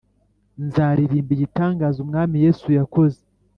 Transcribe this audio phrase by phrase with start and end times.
[0.65, 3.19] Nzaririmba igitangaza umwami yesu yakoze